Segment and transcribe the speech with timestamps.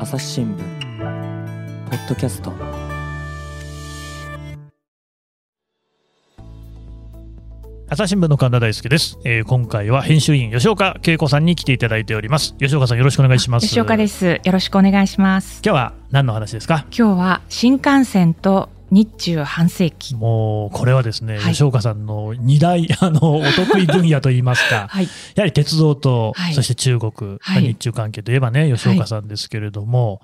[0.00, 2.52] 朝日新聞ポッドキャスト。
[7.88, 12.56] 朝日新聞の神田大輔です、えー今回は編集員吉岡恵子さんに来ていただいております。
[12.58, 13.68] 吉岡さんよろしくお願いします。
[13.68, 14.40] 吉岡です。
[14.42, 15.62] よろしくお願いします。
[15.64, 16.86] 今日は何の話ですか？
[16.90, 20.14] 今日は新幹線と日中半世紀。
[20.14, 25.04] もうこれはですね、はい吉岡さんの二大 あのお得意分野といいますか はい。
[25.34, 30.20] やはり鉄道と、はいそして中国、はい日中関係といえばね吉岡さんですけれども、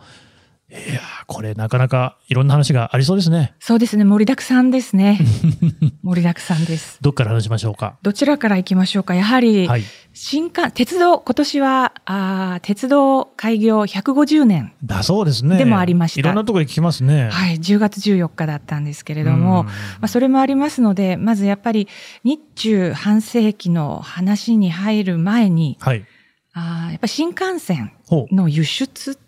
[0.75, 4.05] い、やーこれなかなかいろんな話がありそうですねそうですね。
[4.05, 5.19] 盛りだくさんですね。
[6.03, 6.99] 盛りだくさんです。
[7.01, 7.97] どっから話しましょうか？
[8.03, 9.15] どちらから行きましょうか。
[9.15, 9.83] やはり、はい
[10.17, 14.73] 新幹、鉄道、今年は、あー鉄道開業150年。
[14.85, 17.57] だそうですねでもありましたいろんなところで聞きますねはい。
[17.57, 19.71] 10月14日だったんですけれどうんも、ま
[20.03, 21.89] あ、それもありますので、まずやっぱり
[22.23, 26.05] 日中半世紀の話に入る前に、はい
[26.53, 27.93] あーやっぱ新幹線
[28.31, 29.19] の輸出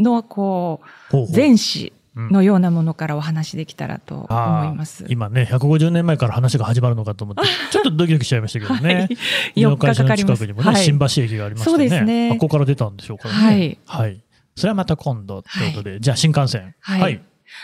[0.00, 0.80] のこ
[1.12, 2.20] う、前史う。
[2.22, 5.06] んのようなものからお話できたらと思います。
[5.08, 9.08] 今ね150年前から話が始まるのかと思って ちょっとドキドキしちゃいましたけどね、はい、
[9.54, 10.16] 井の4日会社の。
[10.16, 11.88] 近くにもね、はい新橋駅がありましてね。
[11.88, 12.30] そね。
[12.30, 13.78] あここから出たんでしょうからね。
[13.86, 14.20] はい、
[14.56, 16.74] それはまた今度ということで、じゃあ新幹線。
[16.80, 17.22] はい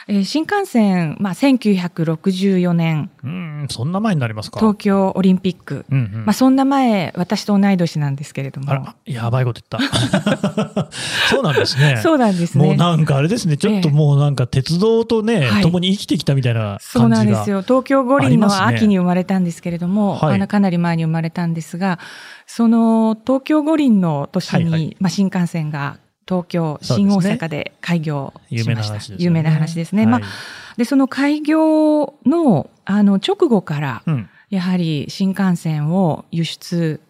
[0.08, 4.60] えー新幹線、まあ、1964年、うんそんな前になりますか。
[4.60, 5.84] 東京オリンピック。
[5.90, 6.24] うんうん。
[6.24, 8.86] まあ、そんな前、私と同い年なんですけれども。
[9.04, 10.88] やばいこと言った。
[11.28, 12.00] そうなんですね。
[12.02, 12.66] そうなんですね。
[12.66, 13.56] もうなんかあれですね。
[13.56, 15.62] ちょっともうなんか鉄道とね、はい。
[15.62, 17.62] 共に生きてきたみたいなそう感じがなんですよ。
[17.62, 20.34] 東京五輪の秋に生まれたんですけれども、はい。
[20.34, 21.98] あのかなり前に生まれたんですが、
[22.46, 24.96] その東京五輪の年に、はいはい。
[25.00, 29.14] まあ、新幹線が東京、新大阪で開業しました。
[29.16, 30.02] 有名な話ですね。
[30.06, 30.20] はい。
[30.20, 30.30] まあ、
[30.76, 34.28] で、その開業のあの直後から、うん。
[34.48, 37.00] やはり新幹線を輸出、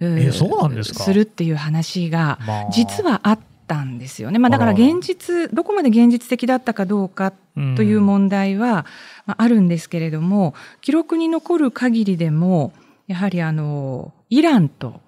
[0.00, 1.04] そうなんですか？
[1.04, 2.70] するっていう話が、まあ。
[2.72, 3.38] 実はあっ
[3.68, 4.40] たんですよね。
[4.40, 7.32] まあ、だから現実、どこまで現実的だったかどうか
[7.76, 8.86] という問題は、
[9.24, 12.72] まあ、あるんですけれども、記録に残る限りでも、
[13.06, 15.00] やはりあの、イランと、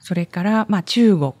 [0.00, 1.32] それから、まあ中国。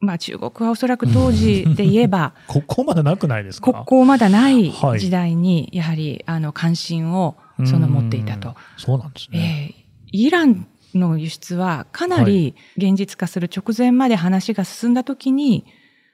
[0.00, 3.72] まあ中国はおそらく当時で言えば、 ここまでなくないですか？
[3.72, 5.00] 国交まだないはい。
[5.00, 8.50] 時代に、やはりあの関心をその持っていたと。
[8.50, 8.54] うん。
[8.76, 15.66] そうなんですね、えーイランの輸出はかなり現実化する直前まで話が進んだ時に、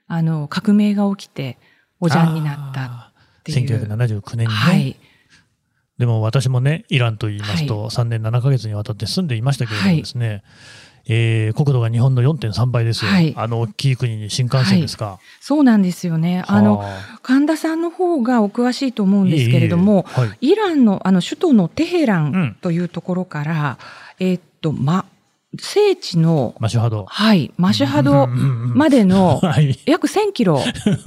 [0.08, 1.58] あの革命が起きて
[2.00, 3.68] おじゃんになったあっていう。
[3.68, 3.86] ー。
[3.86, 4.96] 1979年にね、はい。
[5.98, 10.42] でも私もね、イランと言いますと、3年7ヶ月にわたって住んでいましたけれどもですね、
[11.09, 13.34] えー国土が日本の4.3倍ですよ、はい。
[13.37, 15.19] あの大きい国に新幹線ですか？
[15.41, 16.42] そうなんですよね。
[16.47, 16.62] あ。
[16.62, 20.38] の、は神田さんの方がお詳しいと思うんですけれども、いえいえはい。
[20.53, 22.32] イランのあの首都のテヘラうん。
[22.44, 23.78] ンというところから、
[24.19, 25.04] えーっと、ま、
[25.60, 27.04] 聖地の、マシュハド。
[27.09, 30.60] はい、マシュハドまでの はい、約1000キロ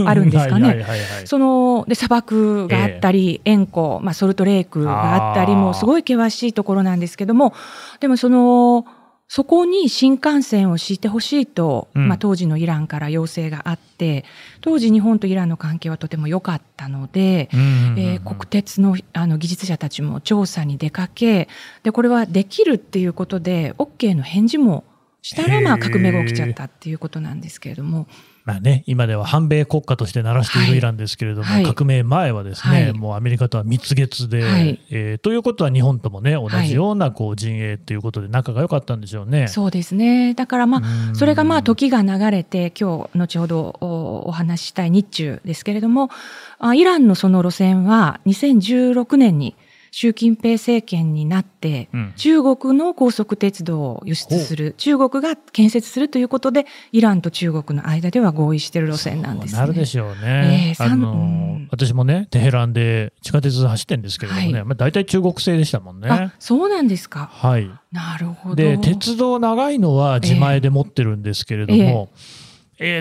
[0.05, 0.83] あるんですかはいはいね。
[0.83, 0.99] はいはい。
[1.25, 7.53] その、で、砂漠があったり、塩湖、まあ、ソルトレイクがあったり、もうすごい険しいところなんですけども、
[7.99, 8.85] でもその、
[9.29, 12.07] そこに新幹線を敷いてほしいと、うん。
[12.07, 14.23] まあ、当時のイランから要請があって、
[14.61, 21.49] 当時日本とイランの関係はとても良かったので、えー国鉄のあの技術者たちも調査に出かけ、
[21.83, 24.85] で、これはできるっていうことで、OK の返事も
[25.21, 28.07] したら、まあ、革命が起きちゃったっていうことなんですけれども、
[28.47, 39.49] まあね、今では反米国家として鳴らしているイランですけれども、はい革命前はですね、はいもうアメリカとは蜜月で、はいえーということは日本ともね、同じようなこう陣営ということで仲が良かったんでしょうね。
[39.49, 40.33] そうですね。
[40.33, 46.09] だからまあ、うんそれがまあ時が流れて、今日後ほどおお話ししたい日中ですけれども、
[46.57, 49.55] あイランのその路線は2016年に
[49.99, 59.59] 習近平政権になって、うん中国の高速鉄道を輸出する、中国が建設するということで、イランと中国の間では合意している路線なんですね。
[59.59, 60.67] なるでしょうね。
[60.67, 67.31] ええさんあのうん私もね、テヘランで地下鉄走ってんですけれどもね、はいまあ、大体中国製でしたもんねあ。、そうなんですか。
[67.33, 67.67] はい。
[67.91, 68.55] なるほど。
[68.55, 72.46] で、鉄道長いのは自前で持ってるんですけれども、えー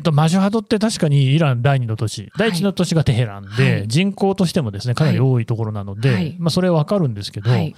[0.03, 7.75] とマシュハドって確かにイラン第二の都市、第一の都市がテヘランで、はい人口としてもですねかなり多いところなので、はいまあ、それはわかるんですけど、はい。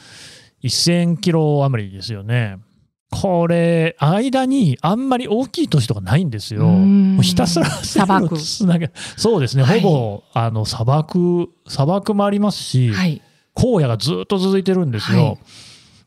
[0.63, 2.59] 1000キロ余りですよね。
[3.11, 6.69] これ、間にあんまり大きい都市とかないんですよ。
[7.23, 13.23] ひたすら砂漠つなげそうですね、はいほぼあの砂漠、砂漠もありますし、はい。
[13.55, 15.39] 荒野がずっと続いてるんですよ。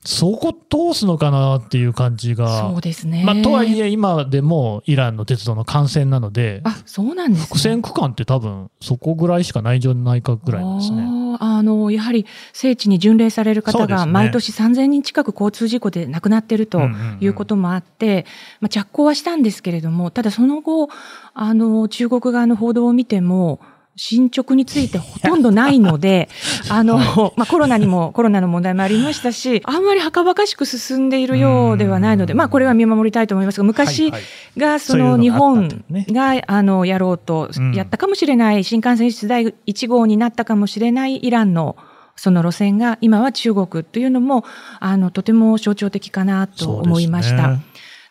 [0.03, 2.71] はいそこ通すのかなっていう感じが。
[2.71, 3.23] そうですね。
[3.23, 7.45] まあ、とはいえ、今でもイランの鉄道の幹線なので、あ、そうなんですね。
[7.45, 11.03] 複線区間って多分、そこぐらいしかないんじゃないかぐらいなんですね。
[11.39, 16.81] あの、やはり聖地に巡礼される方が毎年3000人近く交通事故で亡くなっていると
[17.19, 18.25] いうこともあって、
[18.59, 20.89] まあ、着工はしたんですけれども、ただその後、
[21.35, 23.59] あの、中国側の報道を見ても、
[23.95, 26.29] 進捗についてほとんどないので、
[26.69, 34.11] あの、はい、 まあコロナにも、コロナの問題もありましたし、あんまりはかばかしく進んでいるようではないので、まあこれは見守りたいと思いますが、昔
[34.57, 41.75] がその日本が、あの、やろうと、やったかもしれない、新幹線出第1号になったかもしれないイランの
[42.15, 44.45] その路線が今は中国というのも、
[44.79, 47.57] あの、とても象徴的かなと思いました。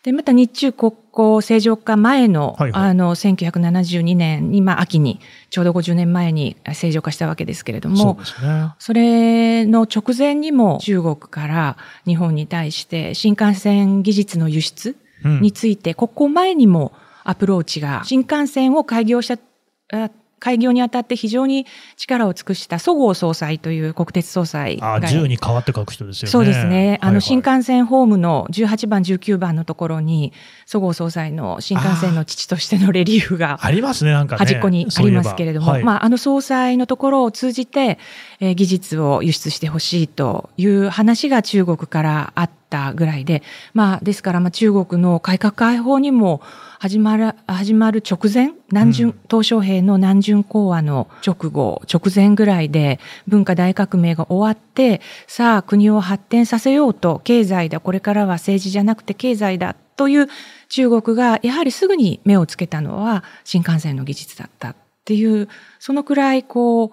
[0.03, 5.19] で、また日中国交正常化前の、はいはい、あの、1972年に、まあ、秋に、
[5.51, 16.93] ちょうど50年前に正常化したわけですけれども、そ,、ね、それの直前にも中国から日本に対して新幹線技術の輸出について、うん、ここ前にも
[17.23, 20.09] アプローチが、新幹線を開業した
[20.41, 24.95] 開業にあたって非常に力を尽くしたそごう総裁という国鉄総裁が。
[24.95, 26.31] あ、10に変わって書く人ですよね。
[26.31, 26.97] そうですね。
[27.01, 30.33] あの、新幹線ホームの18番、19番のところに、
[30.65, 33.59] そごう総裁の新幹線の父としてのレリーフが。
[33.61, 37.99] ありますね、なんか、ね、端っこにありますけれども、はい、まあ、あの総裁のところを通じて、
[38.39, 43.43] えー、技術を輸出してほしいという話が中国からあったぐらいで、
[43.75, 46.41] まあ、ですから、まあ、中国の改革開放にも、
[46.81, 60.27] 始まる、始まる直前、南巡、鄧小平の南巡講和の直後、直前ぐらいで文化大革命が終わって、さあ国を発展させようと、経済だ、これからは政治じゃなくて経済だという
[60.69, 64.75] 中国がやはりすぐに目をつけたのは新幹線の技術だったっ
[65.05, 66.91] ていう、そのくらいこう、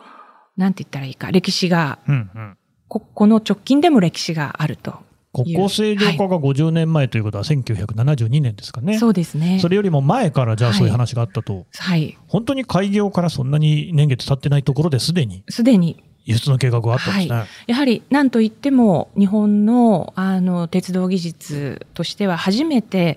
[0.61, 2.57] なんて言ったらいいか、歴史が、うんうん、
[2.89, 5.08] ここの直近でも歴史があると
[5.45, 8.99] 国交正常化が50年前ということは1972年ですかね。
[8.99, 9.59] そうですね。
[9.61, 11.67] それよりも前からじゃあそういう話があったと。
[11.77, 12.17] はい。
[12.27, 15.45] 本当に開業からそんなに年月経ってないところですでに。
[15.49, 16.03] すでに。
[16.25, 17.35] 輸出の計画があったんですね。
[17.35, 23.17] はい、やはり何といっても日本のあの鉄道技術としては初めて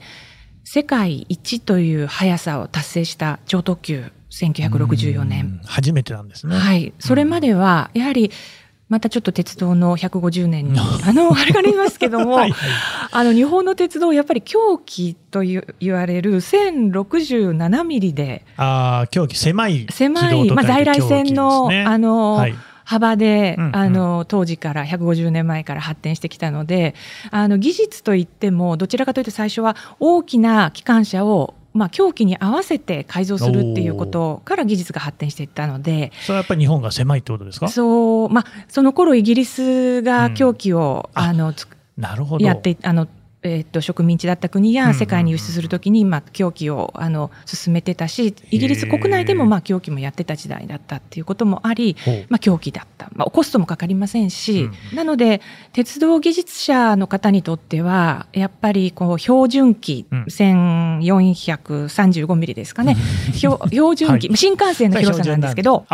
[0.63, 5.59] 世界一という速さを達成した超特急1964年。
[5.65, 6.55] 初めてなんですね。
[6.55, 6.93] はい。
[6.99, 8.31] それまではやはり、
[8.91, 10.77] またちょっと鉄道の150年に、
[11.07, 12.69] あの、あれがありますけども、はいはい、
[13.09, 22.55] あの、日本の鉄道、やっぱり狂気という言われる1067ミリで、ああ、狂気、狭い狭い、まあ、在来線の、あの、はい。
[22.83, 26.93] 幅で、うんうん、あの、当時から150年前から発展してきたので、
[27.29, 37.69] あの、技術といっても、どちらかというと最初は大きな機関車をまあ、狂気に合わせて改造するっていうことから技術が発展していったのでそれはやっぱり日本が狭いってことですか？
[37.69, 41.53] そう、まあ、その頃イギリスが狂気を、うん、あの
[41.97, 42.45] なるほど。
[42.45, 43.07] やってあの
[43.43, 51.97] えー、と植民地だった国や世界に輸出するときに、まあ、狂気をあの進めてたしイギリス国内でも、まあ、狂気もやってた時代だったっていうこともあり、
[52.29, 55.41] まあ、狂気だった、まあ、コストもかかりませんし、うん、なので
[55.73, 62.95] 鉄道技術者の方にとってはやっぱりこう標準機、うん、1435ミリですかね。
[63.33, 65.87] 標 標準機、はい、新幹線の広さなんですけど、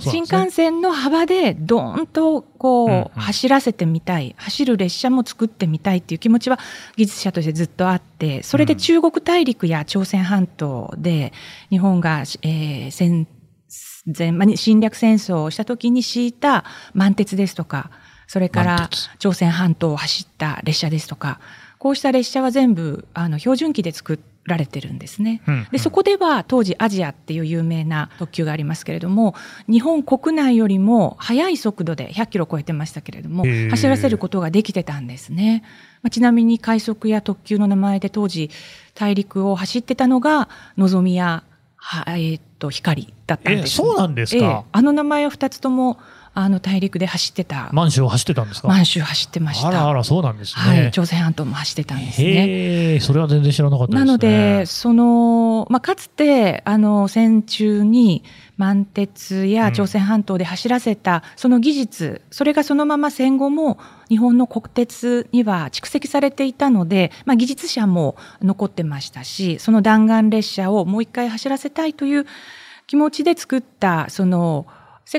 [0.00, 6.58] 新幹線の幅でどーんとこう、走らせてみたい走る列車も作ってみたいっていう気持ちは
[6.96, 11.32] 技術者としてずっとあってそれで中国大陸や朝鮮半島で
[11.70, 13.26] 日本が、えー、戦
[14.16, 16.64] 前、まあ、侵略戦争をした時に敷いた
[16.94, 17.90] 満鉄ですとか
[18.26, 21.40] それから朝鮮半島を走った列車ですとか
[21.78, 25.42] こうした列車は全部あの標準機で作ってられてるんですね。
[25.70, 29.34] でそこでは当時アジアっていう有名な特急がありますけれども
[29.68, 35.64] 日本国内よりも速い速度で100キロ超えてましたけれども走らせることができてたんですね。
[36.06, 38.48] まあ、ちなみに快速や特急の名前で当時
[38.94, 41.42] 大陸を走ってたのがのぞみや
[41.74, 45.98] はえー、っと光だったんです、そうなんですか、えー、あの名前は2つとも
[46.38, 47.70] あの大陸で走ってた。
[47.72, 48.68] 満州を走ってたんですか？
[48.68, 49.68] 満州走ってました。
[49.68, 50.82] あらあら、そうなんですね。
[50.82, 50.90] はい。
[50.92, 52.96] 朝鮮半島も走ってたんですね。
[52.96, 58.22] へそれは全然知らなかったです、ね、なので、その、まあ、かつて、あの、戦中に
[58.58, 63.78] 満鉄や朝鮮半島で走らせた、その技術、それがそのまま戦後も
[64.10, 72.26] 日本の国鉄には蓄積されていたので、まあ、技術者も残ってましたし、その弾丸列車をもう一回走らせたいという
[72.86, 74.66] 気持ちで作った、その、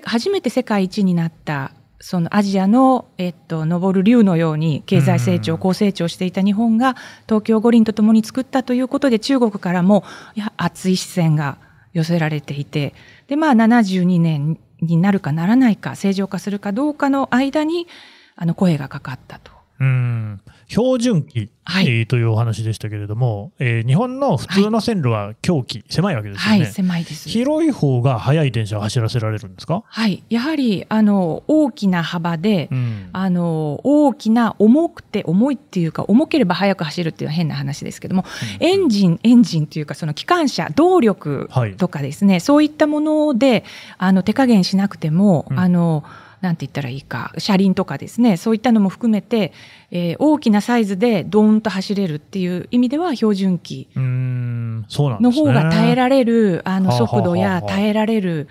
[0.03, 10.03] 初めて世界一になったそのアジアの、えっと、昇る竜のように経済成長、高成長していた日本が東京五輪とともに作ったということで中国からも
[10.35, 11.57] いや熱い視線が
[11.93, 12.93] 寄せられていて
[13.27, 17.87] でまあ72年になるかならないか正常化するかどうかの間に
[18.35, 19.51] あの声がかかったと。
[19.79, 26.59] うん標準機、はい、というお話でしたけれども、えー、日本の普通の線路は狭軌、はい、狭いわけですよね。
[26.63, 27.29] はい、狭いです。
[27.29, 29.83] 広い方が速い電車を走らせられるんですか？
[29.85, 30.23] はい。
[30.29, 38.25] やはり、あの、大きな幅で、うん、あの、大きな、重くて、重いっていうか、重ければ速く走るっていうのは変な話ですけども、
[38.59, 43.63] うん、エンジン、エンジンっていうか、その機関車、動力とかですね、はい、そういったもので、
[43.97, 46.03] あの、手加減しなくても、うん、あの、
[46.41, 49.53] なんて言ったらいいか、車輪とかですね、そういったのも含めて、
[49.89, 58.47] えー、大きなサイズでドーンと走れるっていう意味では、標準機の方が耐えられる、あの速度や耐えられる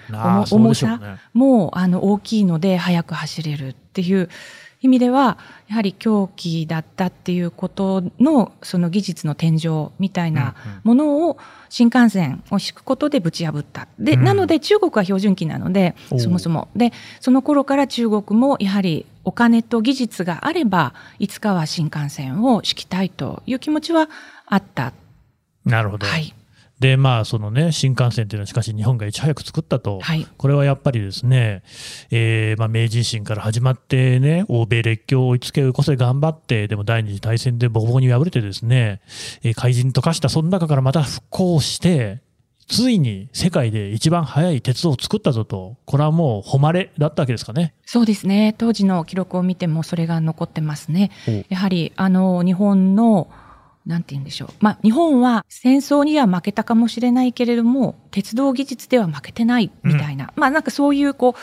[0.50, 4.28] 重さもあの大きいので、速く走れるっていう。
[4.86, 5.38] 意味では
[5.68, 11.38] やはり狂気だったっていうことのその技術の天井みたいなものを
[11.68, 13.88] 新幹線を敷くことでぶち破った。
[13.98, 24.08] で、うん、なので中国は標準機なのでそもそもでその頃から中国もやはりお金と技術があればいつかは新幹線を敷きたいという気持ちは
[24.46, 24.92] あった。
[25.64, 26.06] なるほど。
[26.06, 26.32] はい。
[26.78, 31.62] で、まあ、そのね、新幹線っていうのはしかし日本がいち早く作ったと、はい、これはやっぱりですね、
[32.10, 39.00] えーまあ、明治維新から始まってね、欧米列強を追いつけ、追い越せ頑張って、でも第二次大戦でボコボコに敗れてですね、
[39.42, 42.20] えー、怪人と化した、その中からまた復興して、
[42.68, 47.74] ついに世界で一番速い鉄道を作ったぞと、これはもう誉れだったわけですかね。
[47.84, 48.54] そうですね。
[48.58, 51.10] 当時の記録を見てもそれが残ってますね。
[51.48, 53.28] やはり、あの、日本の
[53.86, 54.48] なんて言うんでしょう。
[54.60, 61.36] まあ、日本は戦争には負けたかもしれないけれども、鉄道技術では負けてないみたいな、うん、まあ、なんかそういうこ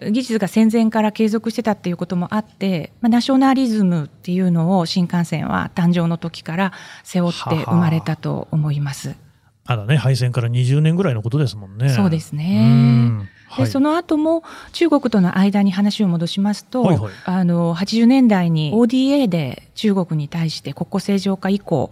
[0.00, 9.08] う、技術が戦前から継続してたっていうこともあって、まあ、ナショナリズムっていうのを新幹線は誕生の時から背負って生まれたと思います。
[9.08, 9.20] はは
[9.68, 11.90] まだね、敗戦から20年ぐらいのことですもんね。
[11.90, 13.28] そうですね。
[13.56, 21.90] で、その後も中国との間に話を戻しますと、はいはい、あの80年代に ODA で中国に対して国交正常化以降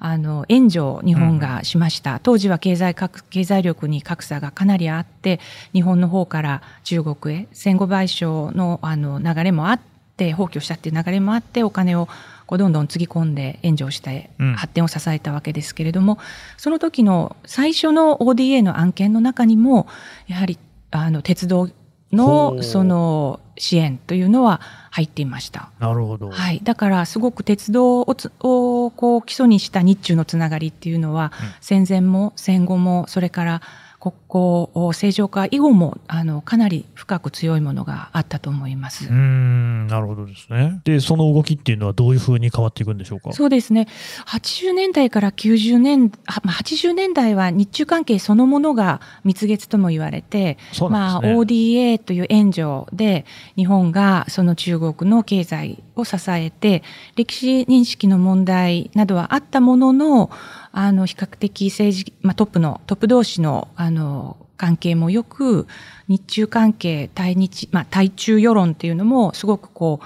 [0.00, 5.40] あの援助を日本がしました、うん、当時は経済経済力に格差がかなりあって
[5.72, 9.80] 日本の方から中国へ戦後賠償のあの流れもあっ
[10.16, 12.08] て放棄をしたっていう流れもあってお金を
[12.46, 16.18] こうどんどんつぎ込んで援助をして発展を支えたわけですけれども、うん、
[16.56, 19.86] その時の最初の ODA の案件の中にも
[20.28, 20.58] やはり
[20.90, 21.68] あの鉄道
[22.12, 25.70] のその支援というのは入っていました。
[25.78, 26.30] なるほど。
[26.30, 26.60] はい。
[26.62, 33.62] だからすごく鉄道ををこう基礎にした日中のつながりっていうのは、うん、戦前も戦後もそれから
[34.00, 39.08] 国交正常化以後もあのかなり深く強いものがあったと思います。
[39.08, 40.80] うんなるほどですね。
[40.84, 43.32] で、その動きっていうのはどういうふうに変わっていくんでしょうか？
[43.32, 43.88] そうですね、
[44.26, 50.58] 80年代から90年、80年代は日中関係そのものが蜜月とも言われて、ね、
[50.90, 53.24] まあ、ODA という援助で、
[53.56, 56.84] 日本がその中国の経済を支えて、
[57.16, 60.30] 歴史認識の問題などはあったものの、
[60.80, 65.66] あの、比較的政治、まあ、トップの、トップ同士の、あの、関係もよく、
[66.06, 69.98] 日中関係、対日、まあ、対中世論っていうのも、すごくこ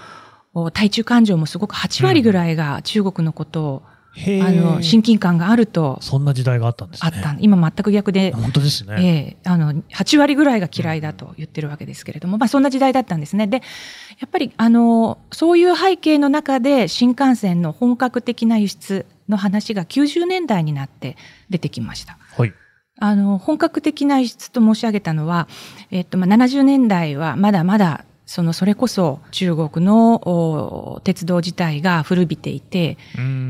[0.54, 5.99] う、対中感情もすごく8割ぐらいが中国のことを、うん、あの、親近感があると。
[6.02, 7.11] そんな時代があったんですね。
[7.14, 7.35] あった。
[7.40, 8.33] 今全く逆で。
[8.33, 8.97] 本当ですね。
[8.99, 13.47] ええー、あの、8割ぐらいが嫌いだと言ってるわけですけれども、まあそんな時代だったんですね。
[13.47, 13.62] で、
[14.21, 21.16] やっぱり、あの、そういう背景の中で新幹線の本格的な輸出の話が90年代になって
[21.49, 22.19] 出てきました。
[22.37, 22.52] はい。
[22.99, 25.49] あの、本格的な輸出と申し上げたのは、
[25.90, 32.96] えっと、まあ、70年代はまだまだそのそれこそ中国の鉄道自体が古びていて、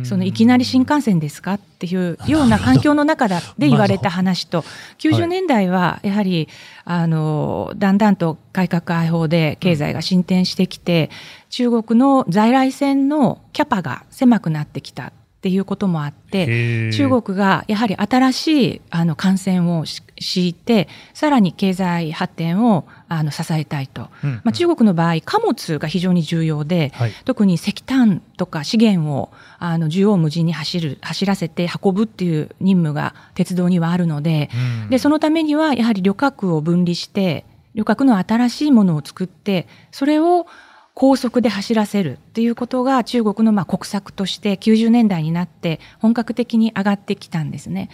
[0.03, 4.65] そのいきなり新幹線ですかっていうような環境の中で言われた話と、
[4.99, 6.49] 90年代はやはり、
[6.85, 11.11] あの、だんだんと改革開放で経済が進展してきて、
[11.49, 15.13] 中国の在来線のキャパが狭くなってきた
[15.43, 22.85] っていうこともあって、中国がやはり新しいあの感染を敷いて、さらに経済発展を
[23.19, 34.51] あの支えたいと、うんうん、まあ、中国の場合、貨物が非常に重要で、はい、特に石炭とか資源をあの縦横無尽に走る走らせて運ぶっていう任務が鉄道にはあるので
[34.85, 40.47] うん、でそのためにはやはり旅客を分離して、旅客の新しいものを作って、それを
[40.95, 47.89] 高速で走らせるっていうことが中国のまあ国策として90年代になって本格的に上がってきたんですね。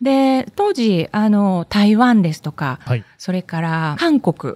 [0.00, 4.54] で、当時、あの、台湾ですとか、はい、それから韓国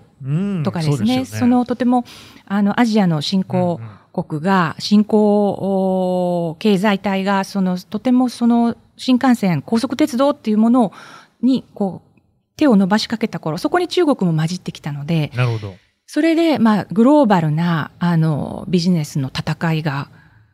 [0.65, 2.05] とかですね、そ、ね、のとても、
[2.47, 3.81] あの、アジアの新興
[4.13, 10.93] 国が、新興経済体が、その、とてもその、新幹線、高速鉄道っていうもの
[11.43, 12.21] に、こう、
[12.57, 15.75] 手を伸ばしかけた頃、そこに中国も混じってきたので、なるほど。
[16.07, 20.09] それで、まあ、グローバルな、あの、ビジネスの戦いが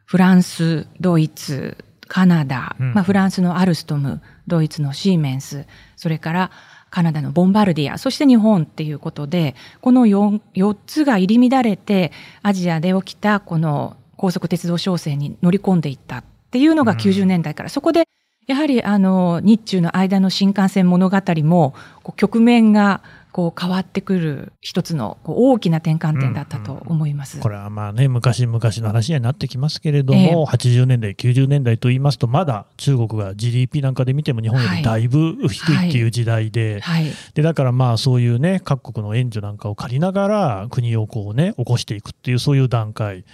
[0.07, 1.77] フランス、ドイツ、
[2.07, 6.51] カナダ、うん、まあ、フランスのアルストム、ドイツのシーメンス、それから
[6.91, 12.13] カナダのボンバルディア、そして日本っていうことで、この 4, 4つが入り乱れて、
[12.43, 18.05] アジアで起きたこの高速鉄道商戦に乗り込んでいったっていうのが90年代から、うん、そこで
[18.49, 21.75] やはりあの日中の間の新幹線物語も
[22.17, 27.39] 局面がこう変わってくる一つのこう大きな転換点だったと思います、うん。
[27.39, 36.81] うん、これはまあね昔々の話になってきますけれども、えー、80年代90年代といいますとまだ中国が GDP なんかで見ても日本よりだいぶ低いっていう時代で。
[36.81, 37.05] はい。
[37.05, 43.25] はい、でだからまあそういうね各国の援助なんかを借りながら国をこうね起こしていくっていうそういう段階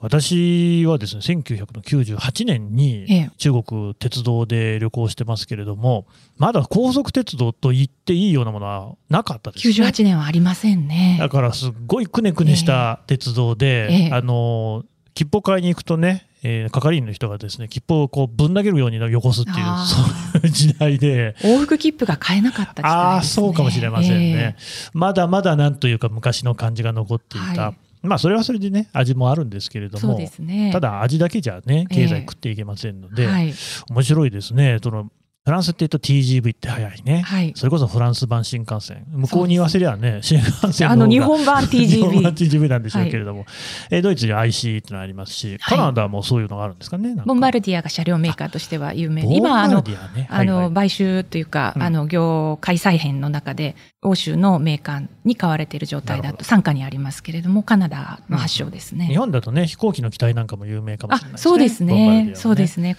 [0.00, 9.74] 私はですね、1998年に中国鉄道で旅行してますけれども、まだ高速鉄道と言っていいようなものはなかったですね。
[9.74, 11.16] 98年はありませんね。
[11.18, 14.10] だからすっごいくねくねした鉄道で、ええ。
[14.12, 21.34] あの、切符を買いに行くとね、えー、係員の人がですね切符をこうぶん投げるようによこすっていうそういう時代で。
[21.40, 33.54] 往復切符が買えなかった時代、ね、ああそうかもしれませんね、えー、まだまだなんというか昔の感じが残っていた、はいまあそれはそれでね味もあるんですけれども、ね、ただ味だけじゃね経済食っていけませんので、えーはい、
[33.90, 34.78] 面白いですね。
[34.82, 35.10] その
[35.48, 39.06] フランスって言うと TGV って早いね、はい、それこそフランス版新幹線。
[39.08, 43.48] 向こうに言わせりゃね新幹線あの日本版 TGV 日本版 TGV なんでしょうけれども、はい、
[43.92, 49.22] えドイツに IC ってのありますし、カナダもそういうのがあるんですかねボンバルディアが車両メーカーとしては有名。
[49.22, 62.98] で今あの、ね、あの買収というか、うん、あの業界再編の中で欧州のメーカーに買われている状態だと傘下にありますけれどもカナダの発祥ですね、うん、日本だとね飛行機の機体なんかも有名かもしれないそうですね、ね、そうですね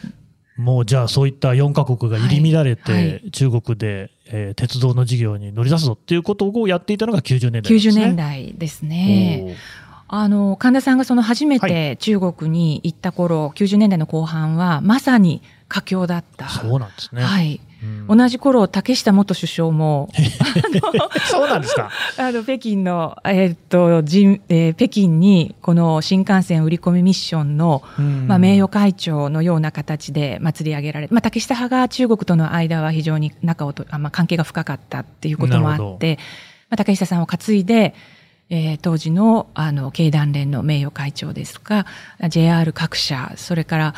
[0.60, 8.02] もうじゃあそういった4カ国が入り乱れて、はいはい、中国で、えー、鉄道の事業に乗り出すぞっていうことをやっていたのが90年代ですね。
[8.02, 9.56] 90年代ですね。
[10.10, 16.50] あの神田さんがその初めて中国に行った頃、はい、90年代の後半はまさに佳境だった。
[16.50, 17.24] そうなんですね。
[17.24, 17.62] はい。
[18.08, 20.10] 同じ頃竹下元首相も
[21.30, 21.90] そうなんですか。
[22.18, 27.84] あの北京の、えー、っと人えー、北京にこの新幹線売り込みミッションの、
[28.28, 36.18] まあ、名誉会長のような形で祭り上げられ、まあ、竹下派が中国との間は非常に仲をとあ、まあ、関係が深かったっていうこともあって、
[36.70, 37.94] まあ、竹下さんを担いで
[38.52, 41.86] えー、当時のあの経団連の名誉会長ですとか
[42.30, 43.96] JR 各社それから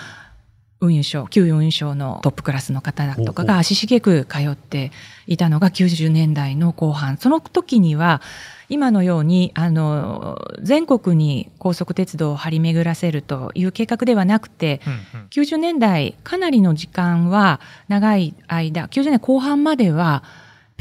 [0.81, 4.91] 運輸省、旧運輸省のトップクラスの方だとかが足しげく通って
[5.27, 7.17] いたのが90年代の後半。
[7.17, 8.19] その時には、
[8.67, 14.81] 今のように、あの、全国に高速鉄道を張り巡らせるという計画ではなくて、
[15.13, 20.23] うんうん、90年代、かなりの時間は、長い間、90年後半までは、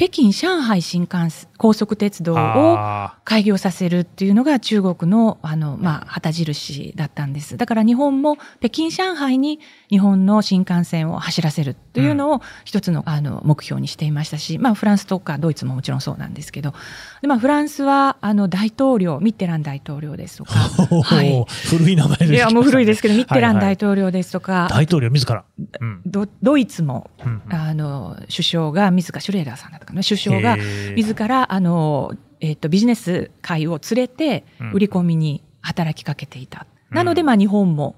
[0.01, 2.79] 北京、上海新幹線、高速鉄道を
[3.23, 7.55] 開業させるっていうのが中国の、あの、まあ、旗印だったんです。
[7.55, 9.59] だから日本も北京、上海に
[9.91, 16.73] 日本の新幹線を走らせるというのを一つの、あの、目標にしていましたし、まあ、フランスとかドイツももちろんそうなんですけど、
[17.21, 20.53] で、まあ、フランスは、あの、大統領、ミッテラン大統領ですとか、
[21.03, 21.45] はい。
[21.69, 25.43] 古い名前です、ね、いや、もう古いですけど、ミッテラン大統領ですとか、はいはい、大統領自ら、
[25.79, 30.57] うん、ドドイツも、うんうん、あの、首相が自ら、シュレーダーさんだったかな、首相が
[30.95, 36.65] 自ら、あの、えっ、ー、と、ビジネス界を連れて、売り込みに働きかけていた。
[36.89, 37.95] うん、なので、まあ、日本も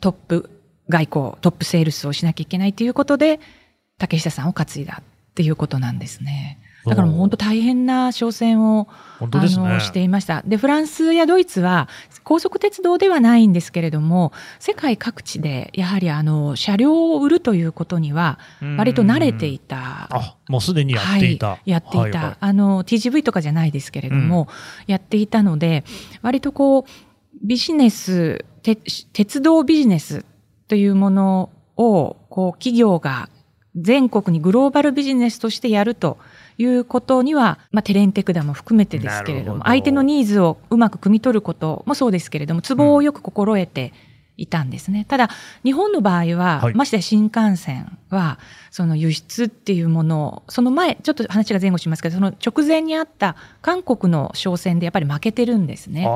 [0.00, 0.50] トップ
[0.88, 3.40] 外交、トップセールスをしなきゃいけないということで、
[3.98, 6.58] 竹下さんを担いだっていうことなんですね。
[6.88, 8.88] だからもう本当大変な商戦を、
[9.20, 10.42] ね、あのしていました。
[10.42, 11.88] で、フランスやドイツは
[12.24, 18.38] 高速鉄道ではないんですけれども、世界各地でやはりあの車両を売るということには
[18.76, 20.08] 割と慣れていた。
[20.10, 21.48] あ、もうすでにやっていた。
[21.50, 21.98] はい、やっていた。
[21.98, 25.84] はいはい、あの TGV とかじゃないですけれども、うん、やっていたので、
[26.22, 26.84] 割とこう
[27.42, 28.44] ビジネス、
[29.12, 30.24] 鉄道ビジネス
[30.68, 33.28] というものをこう企業が
[33.76, 36.18] 全国にグローバルビジネスとしてやると
[36.58, 43.92] いうことには、まあ、テレンテクダも含めてですけれども、相手のニーズをうまく汲み取ることもそうですけれども、ツボをよく心得て
[44.36, 45.00] いたんですね。
[45.00, 45.30] うん、ただ、
[45.64, 48.38] 日本の場合は、はい、ましてや新幹線は、
[48.70, 55.98] その輸出っていうものを、その前、ちょっと話が前後しますけど、その直前にあった韓国の商戦でやっぱり負けてるんですね。
[55.98, 56.08] ね、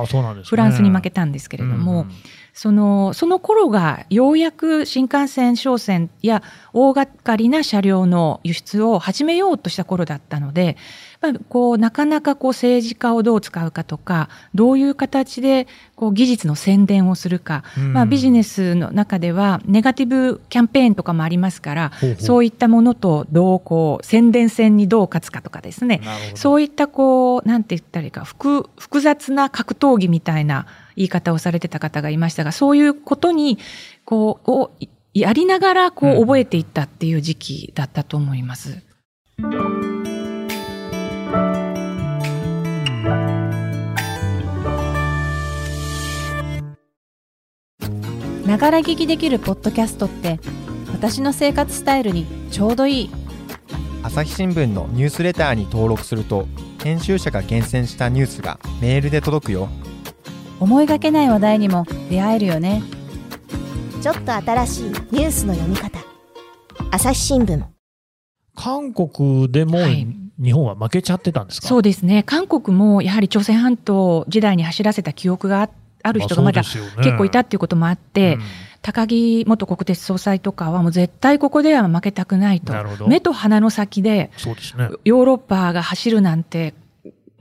[0.44, 2.10] フランスに負けたんですけれども、うん
[2.54, 6.42] その、その頃がようやく新幹線商船や
[6.74, 10.76] 大掛かりな車両の輸出を始めようとした頃だったので、
[11.22, 22.22] まあ、こう、なかなかこう政治家をどう使うかとか、どういう形でこう技術の宣伝をするか、まあビジネスの中ではネガティブキャンペーンとかもありますから、からほうほう。
[22.22, 26.00] そういったものとどうこう宣伝戦にどう勝つかとかですね。
[26.34, 30.66] そういったこうなんて言ったらいいか複複雑な格闘技みたいな
[30.96, 33.58] 言い方をされてた方がいましたがそういうことに
[34.04, 34.70] こうを
[35.14, 38.82] やりながらこう覚えていったっていう時期だったと思います。
[48.46, 50.38] ながら聞きできるポッドキャストって
[50.92, 53.10] 私の生活スタイルにちょうどいい。
[54.02, 56.46] 朝日新聞のニュースレターに登録すると
[56.82, 59.68] 編集者が厳選したニュースがメールで届くよ。
[60.60, 62.82] 思いがけない話題にも出会えるよね。
[64.00, 65.98] ちょっと新しいニュースの読み方。
[66.90, 67.62] 朝日新聞。
[68.54, 69.78] 韓国でも、
[70.42, 71.68] 日本は負けちゃってたんですか？
[71.68, 72.22] そうですね。
[72.22, 78.50] 韓国もやはり朝鮮半島時代に走らせた記憶があってある人がまだ結構いたっていうこともあって、まあねうん、
[78.82, 82.72] 高木元国鉄総裁とかはもう絶対ここでは負けたくないと。
[83.06, 84.30] 目と鼻の先で
[85.04, 86.74] ヨーロッパが走るなんて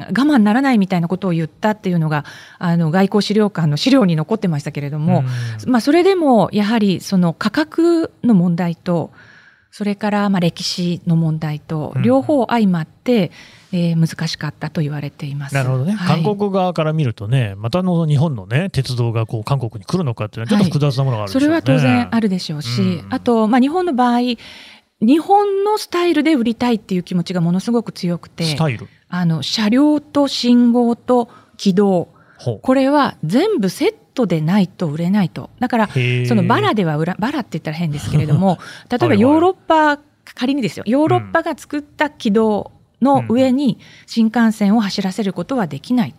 [0.09, 2.25] 我慢ならないみたいなことを言ったっていうのが
[2.57, 5.23] あの外交資料館の資料に残ってましたけれども、
[5.65, 9.11] うん、まあ、それでもやはりその価格の問題と
[9.71, 13.31] それからまあ歴史の問題と両方相まって、うん、
[13.73, 15.55] えー、難しかったと言われています。
[15.55, 24.19] なるほどね、はい、韓国側から見るとね、またの日本の、ね、鉄道がこう韓国に来るのかっていうのは、ちょっと複雑なものがある、ねはい、それは当然あるでしょうし、うん、あと、まあ、日本の場合、
[25.01, 28.87] 日本のスタイルで売りたいっていう気持ちがものすごく強くて、スタイル？
[29.09, 32.09] あの車両と信号と軌道、
[32.61, 35.49] これは全部セットでないと売れないと。
[35.59, 39.99] だから、そのバラでは売ら、バラって言ったら変ですけれども、 例えばヨーロッパ、
[40.35, 46.15] 仮にですよ、ヨーロッパが作った軌道の上に新幹線を走らせることはできない。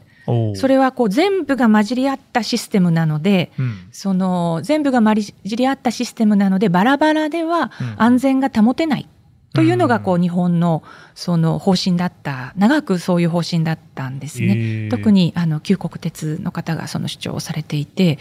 [0.54, 9.08] それはこう全部が混じり合ったシステムなので、うん、その全部が混じり合ったシステムなのでバラバラでは安全が保てない。
[9.54, 10.82] というのがこう日本の
[11.14, 14.88] その方針だった長くそういう方針だったんですね。
[14.90, 18.18] 特にあの旧国鉄の方がその主張をされていて、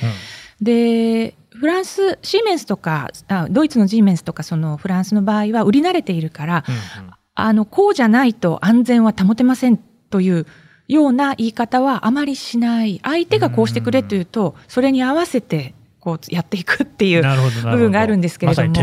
[0.60, 10.46] うん、でフランスシーメンスとかあドイツのシーメンスとかそのフランスの場合は売り慣れているから、うんうん、あのこうじゃないと安全は保てませんという
[10.88, 13.00] ような言い方はあまりしない。
[13.04, 18.74] 相手がこうしてくれというとそれに合わせてこうやっていくっていう部分があるんですけれども、ま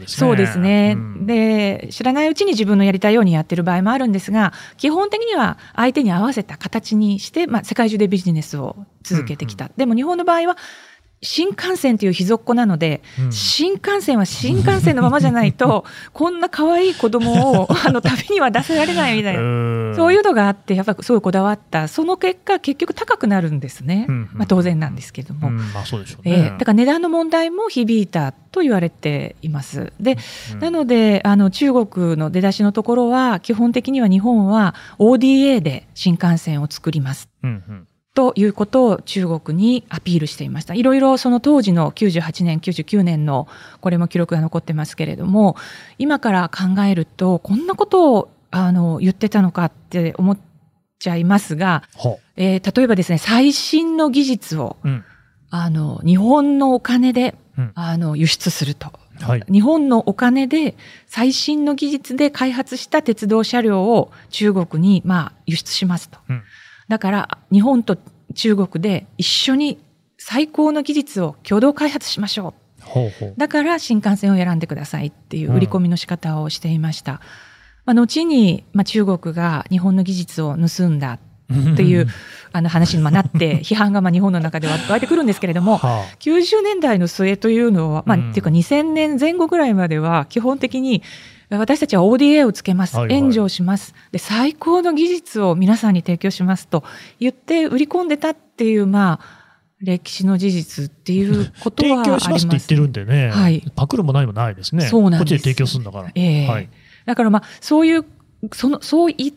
[0.00, 10.56] ね、そうですね、うん、で知らないうちに自分のやりたいようにやってる場合もあるんですが基本的には相手に合わせた形にして、まあ、世界中でビジネスを続けてきた、うんうん、でも日本の場合は
[11.22, 19.40] 新幹線という秘蔵っ子なので、うん、新幹線は新幹線のままじゃないと、 こんな可愛い子供を あの旅には出せられないみたいな、
[19.94, 25.58] そういうのがあって、やっぱりすごいこだわった、その結果、結局高くなるんですね、うんうん、まあ、当然なんですけども、うん。
[25.58, 29.92] まあね、えー、だから値段の問題も響いたと言われています。
[30.00, 30.18] で、
[30.54, 37.28] うん、なのであの中国の出だしのところは、基本的には日本は ODA で新幹線を作ります。
[37.44, 40.74] うんうんということを中国にアピールしていました。
[40.74, 43.48] いろいろその当時の98年、99年の
[43.80, 45.56] これも記録が残ってますけれども、
[45.98, 50.38] 今から考えると、こんなことをあの言ってたのかって思っ
[50.98, 51.84] ちゃいますが、
[52.36, 55.04] えー、例えばですね、最新の技術を、うん、
[55.48, 58.92] あの日本のお金で、うん、あの輸出すると。
[59.20, 60.74] はい、日本のお金で
[61.06, 66.18] 最新の技術で開発した鉄道車両を中国にまあ輸出しますと。
[66.28, 66.42] うん
[66.92, 67.96] だから日本と
[68.34, 69.82] 中国で一緒に
[70.18, 72.82] 最高の技術を共同開発しましょう。
[72.84, 73.34] ほうほう。
[73.38, 77.12] だから新幹線を選んでくださいっていう売り込みの仕方をしていました。
[77.12, 77.18] うん、
[77.86, 82.08] まあ、後に、まあ、中国が日本の技術を盗んだっていう
[82.52, 91.02] あの話になって、 批判がまあ日本の中では湧いてくるんですけれども、はあ、90年代の末というのは、まあ、っていうか2000年前後ぐらいまでは、基本的に
[91.58, 96.84] 私たちは ODA をつけます、援助をします、で、最高の技術を皆さんに提供しますと
[97.20, 99.42] 言って売り込んでたっていう、まあ、
[99.80, 102.24] 歴史の事実っていうことはあります。
[102.24, 104.86] 提供しますって言ってるんでね、はい、パクるも何もないですね。
[104.86, 105.20] そうなんです。
[105.20, 106.10] こっちで提供するんだから。
[106.14, 106.68] ええーはい、
[107.04, 108.04] だからまあ、そういう、
[108.52, 109.30] その、そう言っ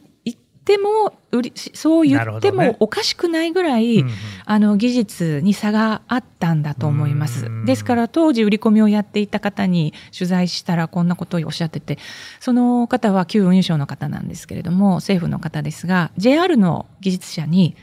[0.66, 4.14] ても売りそう言ってもおかしくないぐらい、ねうんうん、
[4.46, 7.50] あの技術に差があったんだと思います。
[7.66, 12.00] ですから当時売り込みをやっていた方に取材したらこんなことをおっしゃってて
[12.40, 17.76] その方は旧運輸省の方なんですけれども政府の方ですが JR の技術者に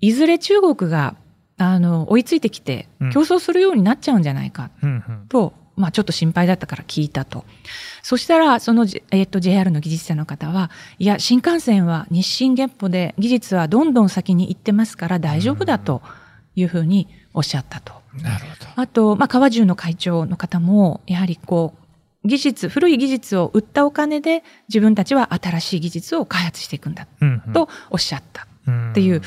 [0.00, 1.16] いずれ中国が
[1.58, 4.70] あの追いついてきて競争するようになっちゃうんじゃないか
[5.28, 7.44] と、まあ、ちょっと心配だったから聞いたと。
[8.02, 16.02] そしたら、その、えっと、JR の技術者の方は、いや、新幹線は日進月歩で技術はどんどん先に行ってますから大丈夫だと
[16.54, 17.92] いうふうにおっしゃったと。
[18.22, 18.70] なるほど。
[18.76, 21.86] あと、まあ、川中の会長の方も、やはりこう、
[22.26, 27.06] 技術古い技術を売ったお金で自分たちは新しい技術を開発していくんだ
[27.54, 29.10] とおっしゃったっていう。
[29.10, 29.22] うんうん、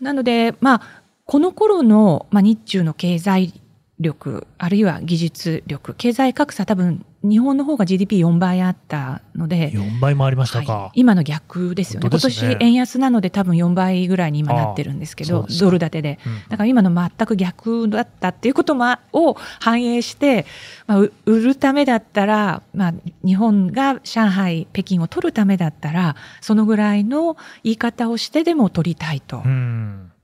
[0.00, 3.59] なのでまあこの頃の、まあ、日中の経済
[4.00, 20.46] 力あるいは技術力経済格差多分日本の方が GDP4 倍あったので4倍もありましたか、はい、今の逆ですよね、ね、今年円安なので多分4倍ぐらいに今なってるんですけどドル建てで、うん、だから今の全く逆だったっていうこともを反映して、
[20.86, 29.42] まあ、売るためだったら、まあ、日本が上海北京を取るためだったらそのぐらいの言い方をしてでも取りたいと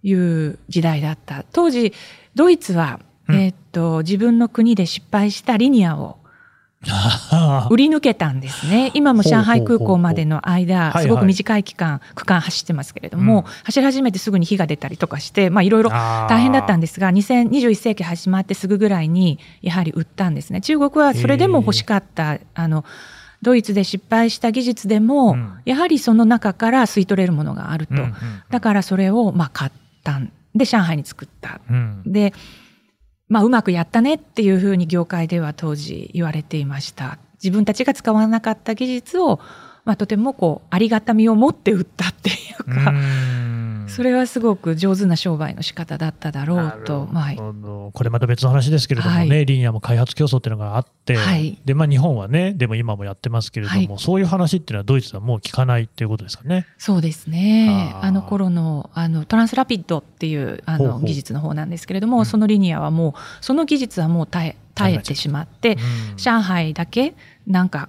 [0.02, 1.44] いう時代だった。
[1.52, 1.92] 当時
[2.34, 6.18] ドイツはえー、っと、自分の国で失敗したリニアを
[7.70, 8.90] 売り抜けたんですね。
[8.94, 20.60] 今も上海空港までの間、すごく短い期間、区間走ってますけれども、走り始めてすぐに火が出たりとかして、まあいろいろ大変だったんですが、2021世紀始まってすぐぐらいに、やはり売ったんですね。
[20.60, 22.84] 中国はそれでも欲しかった、あの、
[23.42, 27.94] ドイツで失敗した技術でも、やはりその中から吸い取れるものがあると。
[28.50, 29.72] だからそれを、まあ買っ
[30.04, 31.60] たんで、上海に作った。
[32.04, 32.32] で、
[33.28, 37.18] まあ、うまくやったねっていうふうに業界では当時言われていました。
[37.42, 39.40] 自分たちが使わなかった技術を、
[39.84, 42.90] まあ、とてもこうありがたみを持って売ったっていうか。
[42.90, 42.94] う
[43.96, 56.66] それはすごく上手な商売の仕方だっただろうと、はい、これまた別の話ですけれどもね、はい、リニアも開発競争っていうのがあって、はい、でまあ、日本はね、でも今もやってますけれども、はい、そういう話っていうのはドイツはもう聞かないっていうことですかね。
[56.76, 65.78] そうですね、あの頃のあのトランスラピッドっていうあの技術の方なんですけれども、ほうほうそのリニアはもう、その技術はもう耐え耐えてしまって、
[66.10, 67.14] うん、上海だけ
[67.46, 67.88] なんか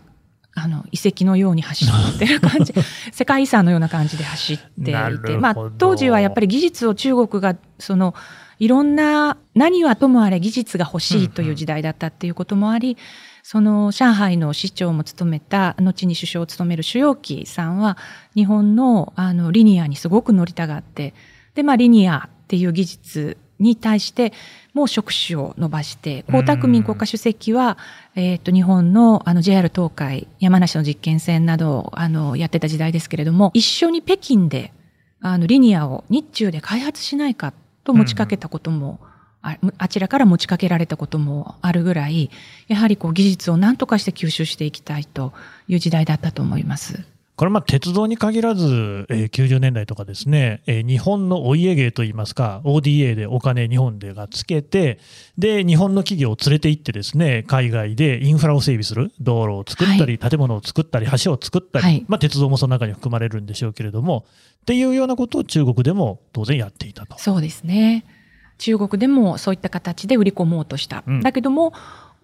[0.60, 2.74] あの遺跡のように走ってる感じ。
[3.14, 8.16] 世界遺産のような感じで走っていて、まあ、当時はやっぱり技術を中国がその
[8.58, 12.98] いろんな何はともあれ技術が欲しいという時代だったっていうこともあり、うんうん、
[13.44, 17.96] その上海の市長も務めた後に首相を務める主要機さんは
[18.34, 21.14] 日本のあのリニアにすごく乗りたがって
[21.54, 24.34] で、まあ、リニアっていう技術に対して
[24.74, 27.78] もう触手を伸ばして、江沢民国家主席は、
[28.16, 34.72] えっ、と、日本のあの JR 東海、山梨の実験線などをあのやってた時代ですけれども、一緒に北京で
[35.20, 39.00] あのリニアを日中で開発しないかと持ちかけたことも、
[39.42, 42.30] ああちらから持ちかけられたこともあるぐらい、
[42.68, 45.34] やはりこう技術を何とかして吸収していきたいと
[45.68, 47.17] いう時代だったと思います。
[47.38, 54.98] これまあ鉄道に限らず、えー、90年代とかですね、えー、日本のお家芸といいますか、ODA でお金日本でがつけて、
[55.38, 64.26] で、日本の企業を連れて行ってですね、海外でインフラを整備する、道路を作ったり、はい、建物を作ったり、橋を作ったり、はい、まあ鉄道もその中に含まれるんでしょうけれども、
[64.62, 67.20] っていうようなことを中国でも当然やっていたと。
[67.20, 68.04] そうですね。
[68.58, 71.04] 中国でもそういった形で売り込もうとした。
[71.06, 71.74] うん、だけども、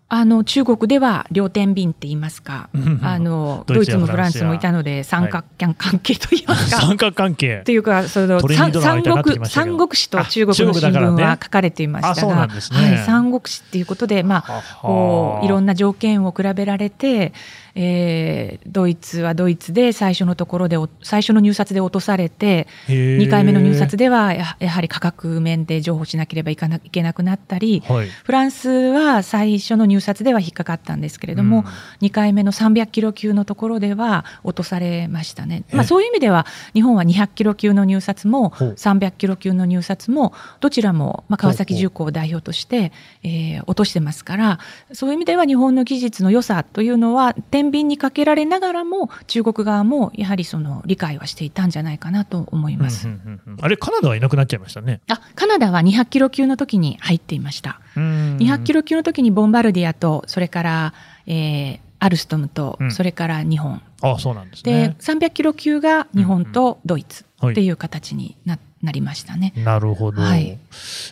[0.09, 2.69] あの中国では両天秤って言いますか、
[3.01, 7.63] あのドイツもフランスもいたので三角関係と言いますか、 三角関係。
[7.65, 12.53] というかその三国三国志と中国の新聞は書かれていましたが、ね。
[12.71, 17.33] はい、三国志っていうことでまあこういろんな条件を比べられて。
[17.75, 31.65] えー、ドイツはドイツで最初のところで最初の入札で落とされて2回目の入札ではやはり価格面で譲歩しなければいかないけなくなったり、はい、フランスは最初の入札では引っかかったんですけれども、うん、
[32.07, 42.91] 2回目の300キロ級のところでは落とされましたね、まあ、そういう意味では日本は200キロ級の入札も300キロ級の入札もどちらも、まあ、川崎重工を代表として、
[43.23, 44.59] えー、落としてますから
[44.91, 53.07] そういう意味では日本の技術の良さというのは天秤にかけられながらも中国側もやはりその理解はしていたんじゃないかなと思います。
[53.07, 55.01] うんうんうん、あれカナダはいなくなっちゃいましたね。
[55.07, 57.79] あカナダは200キロ級の時に入っていました。
[57.95, 60.93] 200キロ級の時にボンバルディアとそれから、
[61.27, 63.81] えー、アルストムと、それから日本。
[64.01, 64.95] あそうなんですね。
[64.99, 69.53] で300キロ級が日本とドイツっていう形にな,、なりましたね。
[69.57, 70.21] なるほど。
[70.21, 70.59] はい、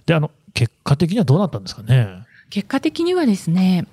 [0.05, 2.23] であの結果的にはどうなったんですかね？
[2.51, 3.87] 結果的にはですね、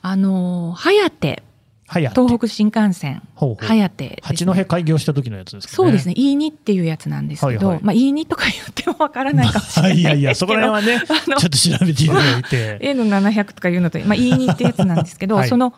[0.00, 1.42] あの、はやて
[1.88, 12.78] 東北新幹線、はやて、八戸開業した時のやつですか、ね、そうですね、E2 っていうやつなんですけど、はいはい、まあ E2 とか言ってもわからないかもしれないいやいや、そこら辺はね、 ちょっと調べていただいて。
[12.82, 15.72] A の700とかいうのと、まあ E2 ってやつなんですけど、はい、その、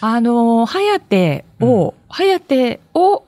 [0.00, 3.24] あの、はやてを、はやてを、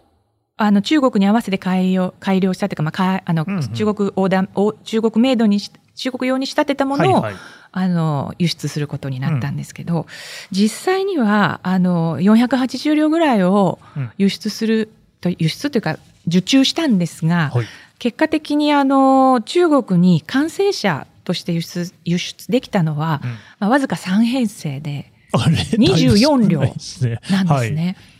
[0.56, 4.48] あの、中国に合わせて改良、改良したというか、まあ、かあの、うんうん、中国横断、
[4.84, 7.34] 中国メイドにし、中国用に仕立てたものを、はいはい
[7.72, 10.06] あの、輸出することになったんですけど、うん、
[10.50, 13.78] 実際には、あの、480両ぐらいを
[14.18, 17.66] 輸出すると、輸出というか、受注したんですが、はい、
[17.98, 27.18] 結果的にあの、中国に完成車として輸出輸出できたのは、うん、まあ、わずか3編成で、24両なんですね。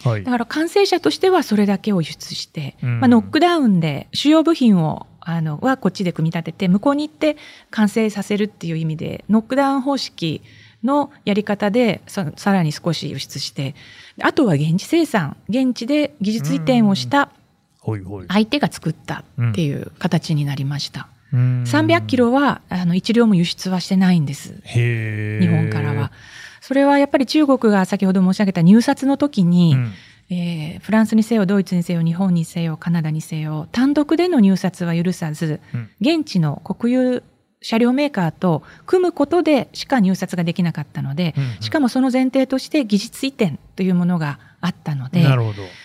[0.02, 7.36] はい、だから完成車としてはそれだけを輸出して、まあ、ノックダウンで主要部品をあのはこっちで組み立てて向こうに行って
[7.70, 10.40] 完成させるっていう意味でノックダウン方式
[10.84, 13.74] のやり方でさらに少し輸出して
[14.22, 17.30] あとは現地生産現地で技術移転をした
[18.28, 21.08] 相手が作ったっていう形になりました。
[21.32, 24.60] 300キロはあの1両も輸出はしてないんです。
[24.64, 26.12] 日本からは。
[26.60, 29.92] それはやっぱり中国が先ほど申し上げた入札の時に、うん
[30.28, 37.22] えー、フランスにせよドイツにせよ日本にせよカナダにせよ単独での入札は許さず、うん、現地の国有
[37.62, 45.22] 車両メーカーと組むことでしか入札ができなかったので、うんうん、しかもその前提として技術移転というものがあったので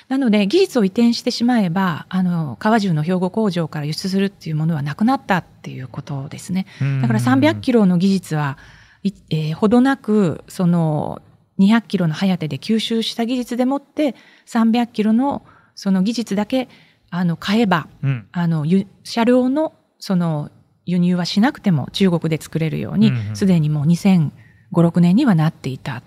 [0.08, 6.66] なので技術を移転してしまえばあの川中の兵庫工場から輸出するっていうものはなくなったっていうことですね。
[7.02, 8.58] だから300キロの技術は、
[9.04, 11.22] えー、ほどなくその
[11.62, 14.16] 200キロの早手で吸収した技術でもって
[14.48, 15.44] 300キロの
[15.76, 16.70] その技術だけ
[17.10, 18.66] あの買えば、うん、あの
[19.04, 20.50] 車両のその
[20.86, 23.58] 輸入はしなくても中国で作れるようにすで、うん。
[23.58, 24.32] うん、にもう2005、
[24.72, 26.02] 6年にはなっていた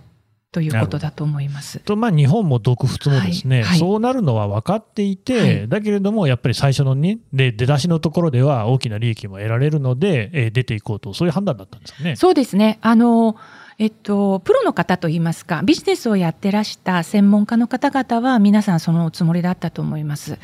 [0.51, 1.81] ということだと思います。
[1.81, 3.65] とまあ、日本も独仏もですね、はい。
[3.71, 12.17] はい、そうなるのは分かっていて、はい、だけれどもやっぱり最初の、ね、で出だしのところでは大きな利益も得られるので、えー、出ていこうとそういう判断だったんですかね。
[12.17, 12.79] そうですね。
[12.83, 13.37] あの
[13.79, 20.39] えっと、プロの方といいますかビジネスをやってらした専門家の方々は皆さんそのつもりだったと思います。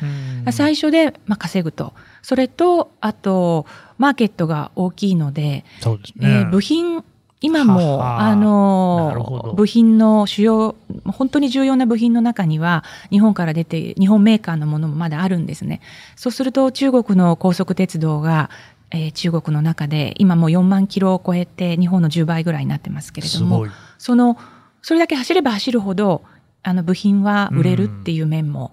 [0.51, 1.93] 最初で、まあ、稼ぐと。
[2.21, 3.65] それとあと
[3.97, 7.03] マーケットが大きいのでそうですね、えー、部品
[7.43, 15.81] 今もあの部品の主要本当に重要な部品の中には日本から出て日本メーカーのものもまだあるんですね。
[16.15, 18.51] そうすると中国の高速鉄道が
[18.91, 23.65] えー、中国の中で今もう4万キロを超えて日本の10倍ぐらいになってますけれども
[23.97, 24.37] その
[24.81, 26.23] それだけ走れば走るほど
[26.63, 28.71] あの部品は売れるっていう面も、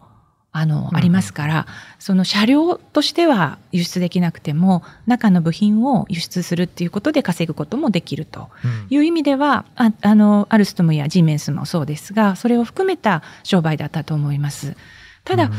[0.52, 1.66] あの、ありますから、
[1.98, 8.50] その車両としては輸出できなくても中の部品を輸出するっていうことで稼ぐこともできると。
[8.90, 14.76] いう意味では、ああのアルストムやジーメンスもそうですがそれを含めた商売だったと思います。
[15.24, 15.50] ただ、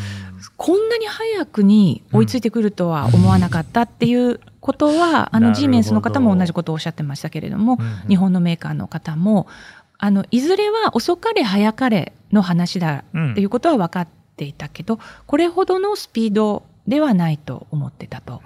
[0.60, 7.78] こんなに早くに追いついてくるとは思わなかったっていうことは、あの、ジーメンスの方も同じことをおっしゃってましたけれども、
[8.10, 9.48] 日本のメーカーの方も、
[9.98, 18.42] あの、いずれは遅かれ早かれの話だっていうことは分かっていたけど、これほどのスピードではないと思ってたと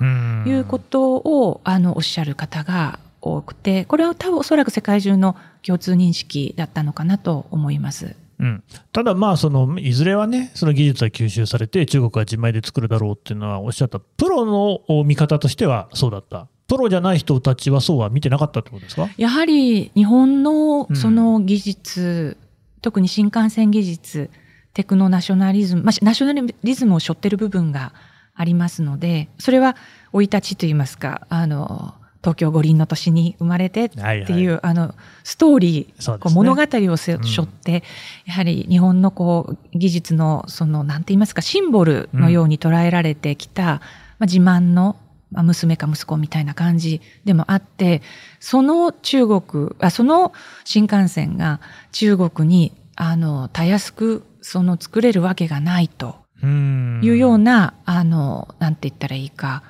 [0.45, 8.15] いうことを、あの、おっしゃる方が多くて、これは多分おそらく世界中の共通認識だったのかなと思います。
[8.39, 19.09] うん、ただ、まあそのいずれはね、その技術は吸収されて、中国は自前で作るだろうっていうのはおっしゃった、プロの見方としてはそうだった、プロじゃない人たちはそうは見てなかったってことですか？
[19.17, 24.29] やはり日本のその技術、うん、特に新幹線技術、
[24.73, 27.93] テクノナショナリズム、まあ、ナショナリズムを背負ってる部分が
[28.33, 29.75] ありますので、それは
[30.11, 37.81] 生い立ちといいますか、あの、東京五輪の年に生まれてっていう、はいはい、あのストーリー、ね、こう物語を背負って、うん、
[38.27, 43.79] やはり日本のこう技術のそのなんて言いますかシンボルのように捉えられてきた、うん、まあ、
[44.21, 44.95] 自慢の
[45.31, 48.03] まあ、娘か息子みたいな感じでもあって
[48.39, 50.31] その中国あその
[50.63, 51.59] 新幹線が
[51.91, 59.63] 中国にあのたやすくその作れるわけがないというようなあのなんて言ったらいいか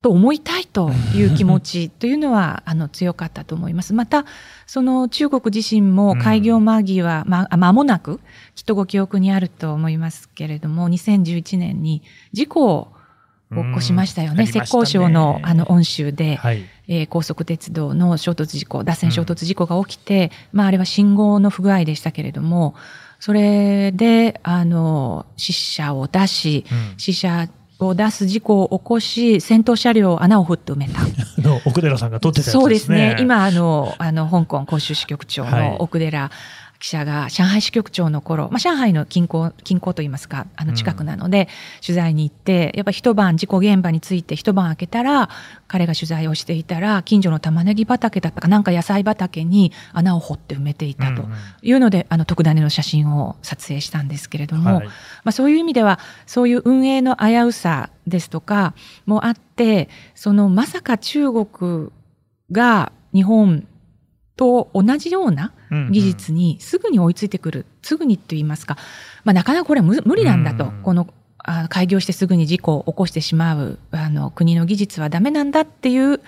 [0.00, 3.94] と思いたいという気持ちというのはあの強かったと思います。
[3.94, 4.24] また
[4.66, 8.20] その中国自身も開業間際、ま間もなく
[8.54, 12.92] きっとご記憶にあると思いますけれども2011年に事故を
[13.50, 14.46] 起こしましたよね。
[14.46, 22.74] 浙江省のあの恩州で、はい、えー、高速鉄道の衝突事故、脱線衝突事故が起きて、うん、まああれは信号の不具合でしたけれども、
[23.20, 27.48] それで、あの、死者を出し、うん、死者
[27.80, 31.00] を出す事故を起こし、先頭車両穴を掘って埋めた。
[31.64, 32.60] 奥寺さんが撮ってたやつですね。
[32.60, 33.16] そうですね。
[33.20, 36.30] 今、あの、あの、香港広州支局長の奥寺、はい
[36.78, 41.48] 記者が上海支局長の頃、まあ、上海の近郊近郊といいますかあの近くなので、
[41.84, 45.28] 取材に行ってやっぱ一晩事故現場について一晩明けたら
[45.66, 51.24] 彼が取材をしていたら近所の玉ねぎ畑だったかなんか野菜畑に穴を掘って埋めていたと
[51.62, 52.04] いうので、うん。
[52.04, 54.92] うん、あの特ダネの写真を撮影したんですけれども、はい、ま
[55.26, 61.90] あ、そういう意味ではそういう運営の危うさですとかもあってそのまさか中国
[62.52, 63.66] が日本
[64.38, 65.52] と同じような
[65.90, 68.78] 技術にすぐに追いついてくる、うんうん、すぐにと言いますか、
[69.24, 70.70] まあ、なかなかこれは無理なんだと、うん。
[70.70, 76.20] うん、このあ開業してすぐに事故を起こしてしまうあの国の技術はダメなんだっていう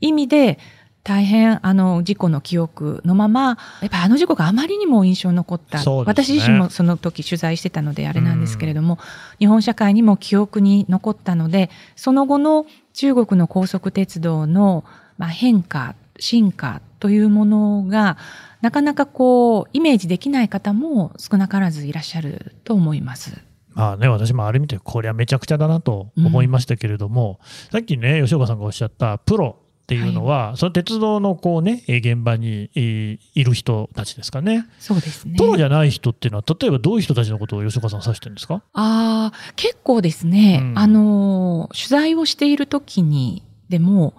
[0.00, 0.58] 意味で
[1.02, 8.98] 大変あの事故の記憶のままやっぱあの事故があまりにも印象に残った、ね、私自身もその時取材してたのであれなんですけれども、
[9.38, 14.84] 日本社会にも記憶に残ったのでその後の中国の高速鉄道の
[15.16, 18.16] まあ変化進化というものが
[18.60, 23.36] なかなかこうイメージできない方も少なからずいらっしゃると思います。
[23.72, 34.66] まあね、私もあれ見て、これはめちゃくちゃだなと思いましたけれども、うん、さっきね、吉岡さんがおっしゃったプロっていうのは、はい、その鉄道のこうね、現場にいる人たちですかね。
[34.78, 35.36] そうですね。
[35.38, 38.56] プロじゃない人っていうのは、例えばどういう人たちのことを吉岡さん指してるんですか？
[38.72, 44.14] ああ、結構ですね、うん、あの、取材をしている時にでも、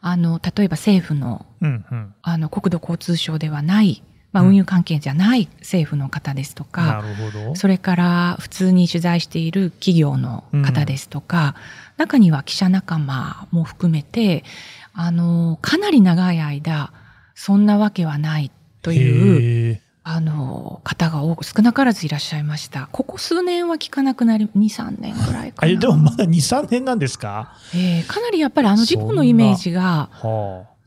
[0.00, 4.02] あの、例えば政府の、うんうん、あの、国土交通省ではない、
[4.32, 7.02] まあ、運輸関係じゃない政府の方ですとか、
[7.48, 11.54] うん、それから普通に取材している企業の方ですとか、
[11.96, 14.44] うん、中には記者仲間も含めて、
[14.92, 16.92] あの、かなり長い間、
[17.34, 18.50] そんなわけはない
[18.82, 22.88] という、あの、方が多く、少なからずいらっしゃいました。
[22.92, 25.72] ここ数年は聞かなくなり、2、3年ぐらいかな。
[25.72, 27.52] え、でもまだ2、3年なんですか？
[27.74, 30.08] えー、かなりやっぱりあの事故のイメージが、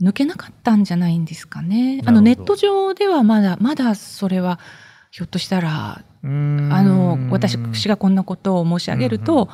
[0.02, 2.02] 抜けなかったんじゃないんですかね。
[2.06, 4.60] あの、ネット上ではまだ、まだそれは、
[5.12, 9.50] ひょっとしたら、あの、私がこんなことを申し上げると、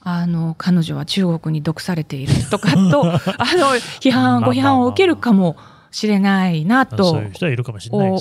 [0.00, 3.18] あの彼女は中国に毒されているとかと あ
[3.56, 5.56] の批判ご批判を受けるかも
[5.90, 7.20] しれないなと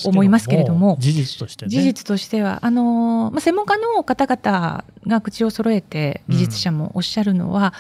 [0.05, 0.97] 思いますけれども。
[0.99, 7.71] 事実として、ね、事実としてはあの、まあ、専門家の方々が口を揃えて技術者もおっしゃるのは、うん、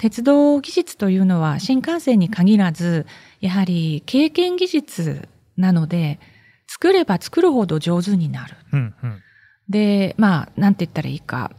[0.00, 3.06] 鉄道技術というのは新幹線に限らず
[3.40, 6.18] やはり経験技術なので
[6.66, 8.56] 作れば作るほど上手になる。
[8.72, 9.22] うんうん、
[9.68, 11.52] でまあなんて言ったらいいか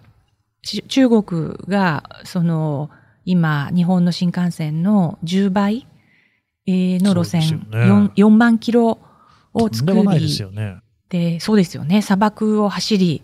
[0.61, 2.89] 中国が、その、
[3.25, 5.87] 今、日本の新幹線の10倍
[6.67, 8.99] の路線、ね、4, 4万キロ
[9.53, 10.77] を作り、ですよね。
[11.09, 12.01] で、そうですよね。
[12.01, 13.23] 砂漠を走り、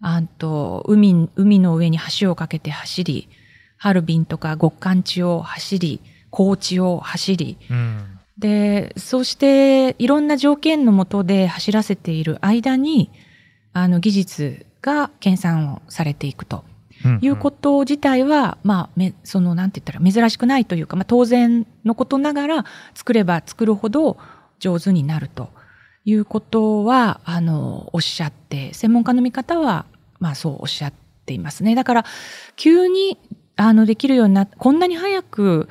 [0.00, 3.28] あと、海、海の上に橋を架けて走り、
[3.80, 13.10] ハルビンとか極寒地を走り、高地を走り、うん、で、そしていろんな条件のもとで走らせている間に、
[13.72, 16.62] あの技術が研鑽をされていくと。
[17.22, 22.64] いうこと自体は、まあ、その、なんて言ったら珍しくないというか、まあ、当然のことながら、
[22.94, 24.18] 作れば作るほど
[24.58, 25.48] 上手になると
[26.04, 29.86] いうことは、あの、おっしゃって、専門家の見方は、
[30.18, 30.92] まあ、そうおっしゃっ
[31.24, 31.74] ていますね。
[31.74, 32.04] だから、
[32.56, 33.16] 急に、
[33.60, 35.68] あの、できるようにな、こんなに早く、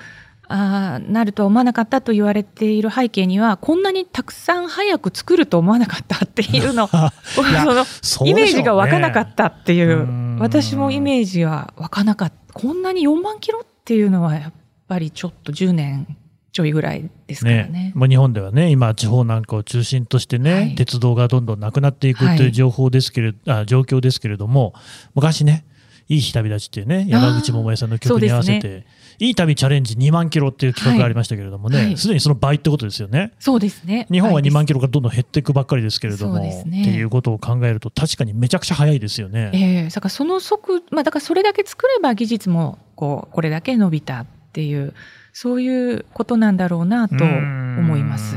[0.52, 6.90] あなると思わなかったと言われている背景にはこんなにたくさん早く作ると思わなかったっていうの
[8.02, 12.54] そのイメージが湧かなかったっていう私もイメージは湧かなかった。
[12.54, 14.54] こんなに4万キロっていうのはやっ
[14.88, 16.18] ぱりちょっと10年
[16.52, 17.70] ちょいぐらいですからね。
[17.70, 17.92] ね。
[17.96, 24.74] もう日本ではね、今、地方なんかを中心としてね、はい、鉄道がどんどんなくなっていくという情報ですけれ、はい、あ状況ですけれども、
[25.14, 25.64] 昔ね、
[26.10, 28.84] いい日旅立ちっていうね、山口百恵さんの曲に合わせて、
[29.20, 33.32] いい旅チャレンジ2万キロっていう企画がありましたけれどもね、す、はい、で、にその倍ってことですよね。
[33.38, 34.08] そうですね。
[34.12, 39.52] 日本は2万キロからどんどん減っていくばっかりですけれども、ね、っていうことを考えると、確かにめちゃくちゃ早いですよね。
[39.54, 44.96] ええー、だからその速、まあ、だからそれだけ作れば技術もこうこれだけ伸びたっていう。
[45.34, 48.36] そういうことなんだろうなと思います。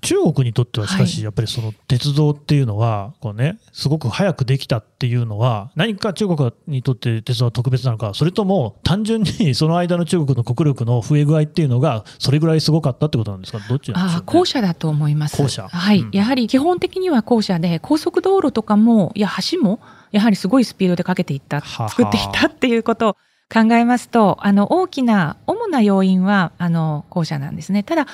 [0.00, 15.40] 中国にとってはしかし、やっぱりその鉄道っていうのは、こうね、すごく早くできたっていうのは、何か中国にとって鉄道は特別なのか、それとも単純にその間の中国の国力の増え具合っていうのが、それぐらいすごかったってことなんですか、どっちなんでしょう、ね、後者だと思います。
[15.40, 15.68] 後者。
[15.68, 19.80] はい、うん、やはり基本的には後者で、高速道路とかも、いや、橋も、
[20.12, 23.16] やはりすごいスピードでかけていった、作っていったっていうことを
[23.54, 27.84] 考えますと、あの、大きな、主な要因は、あの、後者なんですね。
[27.84, 28.08] ただ、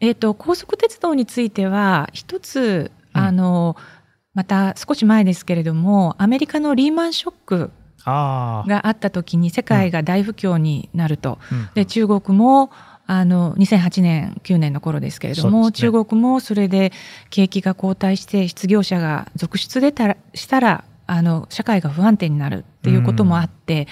[0.00, 3.84] えっ、ー、と、高速鉄道については、一つ、あの、うん、
[4.32, 7.70] また少し前ですけれども、アメリカのリーマンショック
[8.06, 11.38] があった時に世界が大不況になると。
[11.52, 12.70] うん、で、中国も、
[13.06, 16.92] あの、2008年、9年の頃ですけれども、ね、中国もそれで
[17.28, 23.86] 景気が後退して失業者が続出出たしたら、あの、社会が不安定になるっていうこともあって、うん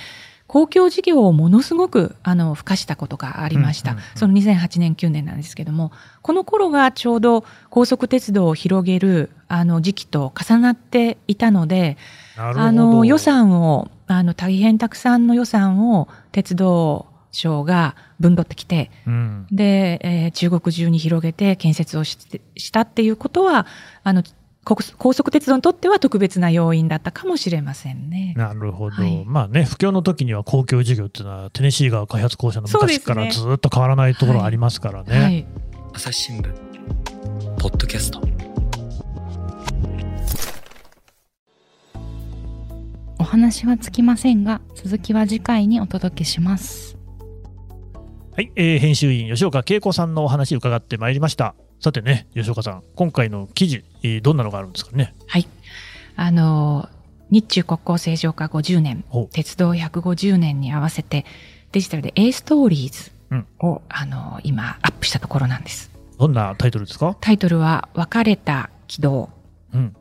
[0.49, 5.93] 公共事業をものすごくあの付加したことがありました、その2008年9年なんですけども
[6.23, 11.99] この頃がちょうど高速鉄道を広げるあの時期と重なっていたので
[12.37, 22.17] あの予算をあの大変たくさんの予算を鉄道省が分取ってきて、うん、で、えー、中国中に広げて建設をし
[22.73, 23.67] たっていうことは
[24.03, 24.23] あの
[24.75, 28.35] 高速鉄道にとっては特別な要因だったかもしれませんね。
[28.37, 28.97] なるほど。
[29.03, 35.13] はい、まあね、不況の時には公共事業っていうのは、テネシー川開発公社の昔からずっと変わらないところありますからね。
[35.13, 35.47] はいはい。
[35.95, 36.53] 朝日新聞
[37.59, 38.21] ポッドキャスト。
[43.19, 46.97] お話はつきませんが続きは次回にお届けします。
[48.39, 55.15] はい、えー、編集員吉岡恵子さんのお話伺ってまいりましたさてね吉岡さん今回の記事、えー、どんなのがあるんですかね？
[55.27, 55.49] はい。
[56.17, 56.89] あの
[57.31, 61.25] 日中国交正常化50年鉄道150年に合わせて
[61.73, 63.13] デジタルで A ストーリーズ
[63.61, 65.91] を、うん、あの今アップしたところなんです。
[66.19, 67.17] どんなタイトルですか？
[67.21, 69.31] タイトルは別れた軌道、
[69.73, 69.95] うん、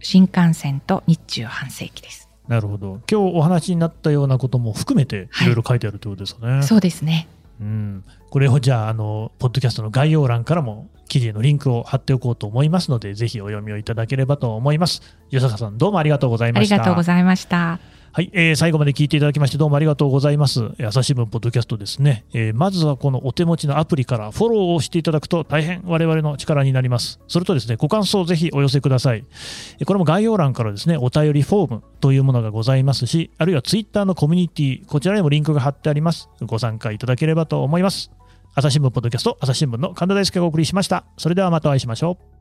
[0.00, 2.30] 新幹線と日中半世紀です。
[2.46, 3.00] なるほど。
[3.10, 5.46] 今日お話になったようなことも含めてい。
[5.46, 7.28] ろいろ書いてあるということですよね、はい、そうですね。
[7.60, 15.02] うん、これをじゃああのポッドキャストの概要欄からも記事のリンクを貼っておこうと思いますので、ぜひお読みをいただければと思います。
[15.30, 16.76] 吉坂さん、どうもありがとうございました。
[16.76, 17.80] ありがとうございました。
[18.10, 20.72] はい、えー、最後まで聞いていただきましてどうもありがとうございます。
[20.80, 27.20] 朝日新聞ポッドキャストですね、えー、まずはこのお手持ちのアプリからフォローをしていただくと大変我々の力になります。
[27.28, 29.24] それとですね、ご感想をぜひお寄せください。
[29.84, 36.28] これも概要欄からですね、お便りフォームというものがございますし、あるいはツイッターのコミュニティ、こちらにもリンクが貼ってあります。
[36.42, 38.10] ご参加いただければと思います。
[38.58, 41.04] 朝日新聞ポッドキャスト、朝日新聞の神田大輔がお送りしました。
[41.16, 42.37] それではまたお会いしましょう。